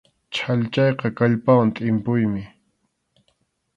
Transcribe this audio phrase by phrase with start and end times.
[0.35, 2.43] Chhallchayqa kallpawan tʼimpuymi.